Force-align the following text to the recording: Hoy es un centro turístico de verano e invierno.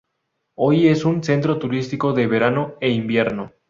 Hoy 0.55 0.87
es 0.87 1.05
un 1.05 1.23
centro 1.23 1.59
turístico 1.59 2.13
de 2.13 2.25
verano 2.25 2.73
e 2.81 2.89
invierno. 2.89 3.53